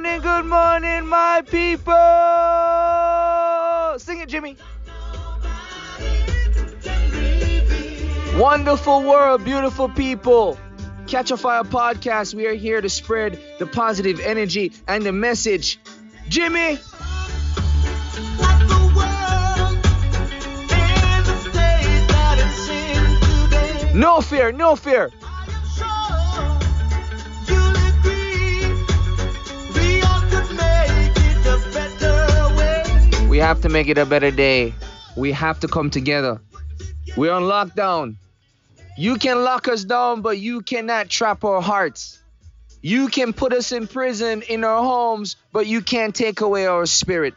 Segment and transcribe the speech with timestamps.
[0.00, 1.92] morning, good morning, my people.
[3.98, 4.56] Sing it, Jimmy.
[8.36, 10.56] Wonderful world, beautiful people.
[11.08, 12.32] Catch a Fire podcast.
[12.32, 15.80] We are here to spread the positive energy and the message.
[16.28, 16.78] Jimmy.
[23.94, 25.10] No fear, no fear.
[33.38, 34.74] We have to make it a better day.
[35.14, 36.40] We have to come together.
[37.16, 38.16] We're on lockdown.
[38.96, 42.18] You can lock us down, but you cannot trap our hearts.
[42.82, 46.84] You can put us in prison in our homes, but you can't take away our
[46.84, 47.34] spirit.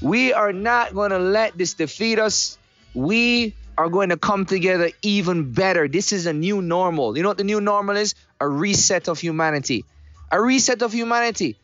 [0.00, 2.56] We are not going to let this defeat us.
[2.94, 5.88] We are going to come together even better.
[5.88, 7.18] This is a new normal.
[7.18, 8.14] You know what the new normal is?
[8.40, 9.84] A reset of humanity.
[10.32, 11.58] A reset of humanity.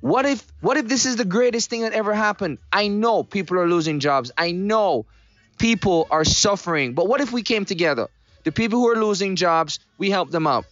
[0.00, 2.58] What if what if this is the greatest thing that ever happened?
[2.72, 4.30] I know people are losing jobs.
[4.38, 5.06] I know
[5.58, 6.94] people are suffering.
[6.94, 8.08] But what if we came together?
[8.44, 10.64] The people who are losing jobs, we help them out.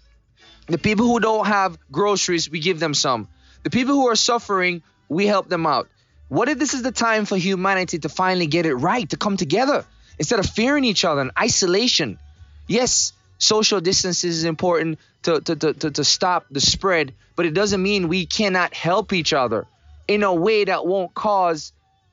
[0.68, 3.28] The people who don't have groceries, we give them some.
[3.64, 5.88] The people who are suffering, we help them out.
[6.28, 9.36] What if this is the time for humanity to finally get it right, to come
[9.36, 9.84] together
[10.18, 12.18] instead of fearing each other and isolation?
[12.66, 17.54] Yes, social distance is important to, to, to, to, to stop the spread, but it
[17.54, 19.66] doesn't mean we cannot help each other
[20.08, 21.72] in a way that won't cause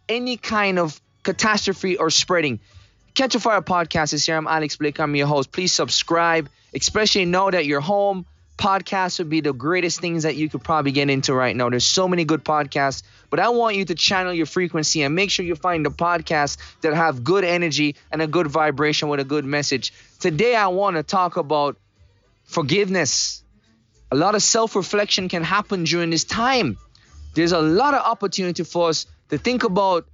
[0.10, 2.60] any kind of catastrophe or spreading.
[3.14, 4.36] Catch a Fire podcast is here.
[4.36, 5.00] I'm Alex Blake.
[5.00, 5.52] I'm your host.
[5.52, 8.26] Please subscribe, especially know that you're home.
[8.64, 11.70] Podcasts would be the greatest things that you could probably get into right now.
[11.70, 15.32] There's so many good podcasts, but I want you to channel your frequency and make
[15.32, 19.26] sure you find the podcasts that have good energy and a good vibration with a
[19.26, 19.92] good message.
[20.22, 21.76] Today, I want to talk about
[22.46, 23.44] forgiveness.
[24.10, 26.78] A lot of self reflection can happen during this time.
[27.34, 30.08] There's a lot of opportunity for us to think about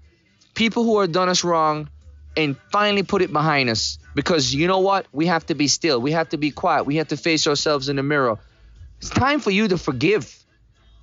[0.56, 1.88] people who have done us wrong
[2.35, 4.00] and finally put it behind us.
[4.16, 5.06] Because you know what?
[5.12, 6.02] We have to be still.
[6.02, 6.85] We have to be quiet.
[6.85, 8.38] We have to face ourselves in the mirror.
[8.99, 10.35] It's time for you to forgive.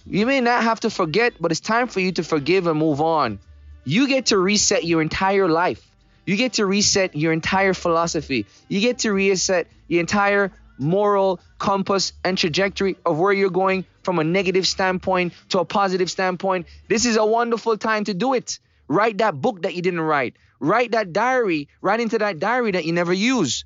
[0.04, 3.00] You may not have to forget, but it's time for you to forgive and move
[3.00, 3.38] on.
[3.84, 5.82] You get to reset your entire life.
[6.26, 8.46] You get to reset your entire philosophy.
[8.68, 14.18] You get to reset your entire moral compass and trajectory of where you're going from
[14.18, 16.66] a negative standpoint to a positive standpoint.
[16.88, 18.58] This is a wonderful time to do it.
[18.88, 20.36] Write that book that you didn't write.
[20.60, 21.68] Write that diary.
[21.80, 23.64] Write into that diary that you never use.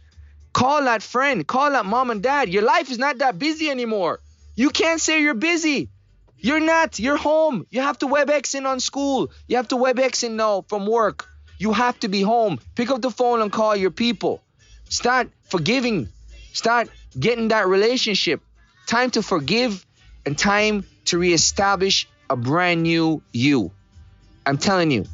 [0.53, 1.47] Call that friend.
[1.47, 2.49] Call that mom and dad.
[2.49, 4.21] Your life is not that busy anymore.
[4.57, 5.89] You can't say you're busy.
[6.37, 6.99] You're not.
[6.99, 7.67] You're home.
[7.71, 9.31] You have to WebEx in on school.
[9.47, 11.29] You have to WebEx in now from work.
[11.59, 12.59] You have to be home.
[12.75, 14.43] Pick up the phone and call your people.
[14.89, 16.09] Start forgiving.
[16.53, 18.41] Start getting that relationship.
[18.87, 19.85] Time to forgive
[20.25, 23.71] and time to reestablish a brand new you.
[24.47, 25.05] I'm telling you,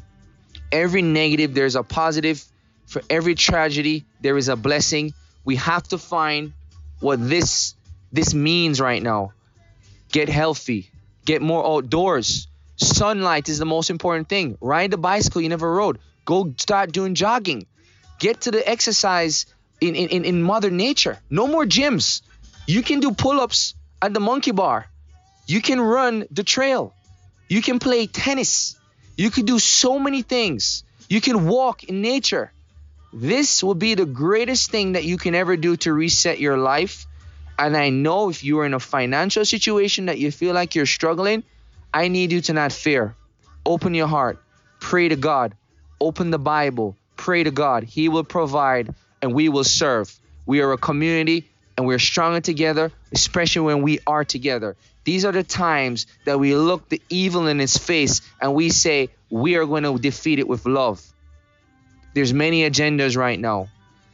[0.71, 2.43] every negative, there's a positive.
[2.85, 5.13] For every tragedy, there is a blessing.
[5.47, 6.51] We have to find
[6.99, 7.73] what this
[8.11, 9.31] this means right now.
[10.11, 10.91] Get healthy.
[11.23, 12.49] Get more outdoors.
[12.75, 14.57] Sunlight is the most important thing.
[14.59, 15.99] Ride the bicycle you never rode.
[16.25, 17.65] Go start doing jogging.
[18.19, 19.45] Get to the exercise
[19.79, 21.17] in, in, in Mother Nature.
[21.29, 22.23] No more gyms.
[22.65, 24.87] You can do pull-ups at the monkey bar.
[25.45, 26.93] You can run the trail.
[27.47, 28.77] You can play tennis.
[29.15, 30.83] You can do so many things.
[31.07, 32.51] You can walk in nature.
[33.13, 37.05] This will be the greatest thing that you can ever do to reset your life.
[37.57, 40.85] And I know if you are in a financial situation that you feel like you're
[40.85, 41.43] struggling,
[41.93, 43.15] I need you to not fear.
[43.65, 44.41] Open your heart.
[44.79, 45.55] Pray to God.
[45.99, 46.95] Open the Bible.
[47.15, 47.83] Pray to God.
[47.83, 50.13] He will provide and we will serve.
[50.45, 54.75] We are a community and we're stronger together, especially when we are together.
[55.03, 59.09] These are the times that we look the evil in its face and we say,
[59.29, 61.01] we are going to defeat it with love.
[62.17, 63.69] There's many agendas right now.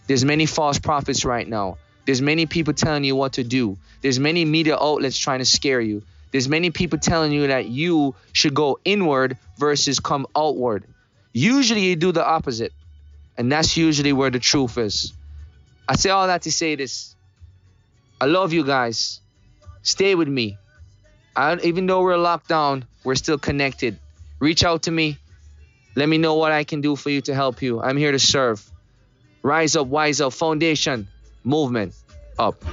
[0.08, 1.78] There's many false prophets right now.
[2.06, 3.78] There's many people telling you what to do.
[4.02, 6.04] There's many media outlets trying to scare you.
[6.34, 10.84] There's many people telling you that you should go inward versus come outward.
[11.32, 12.74] Usually you do the opposite.
[13.38, 15.14] And that's usually where the truth is.
[15.88, 17.16] I say all that to say this.
[18.20, 19.22] I love you guys.
[19.82, 20.58] Stay with me.
[21.38, 23.98] I, even though we're locked down, we're still connected.
[24.42, 25.20] Reach out to me.
[25.96, 27.82] Let me know what I can do for you to help you.
[27.82, 28.64] I'm here to serve.
[29.44, 31.08] Rise up, wise up, foundation,
[31.44, 31.94] movement
[32.40, 32.64] up.